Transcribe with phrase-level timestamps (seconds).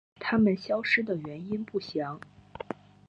[0.19, 2.19] 它们消失的原因不详。